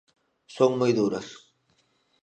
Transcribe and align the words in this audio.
Son 0.55 0.71
moi 0.79 0.91
duras. 0.97 1.27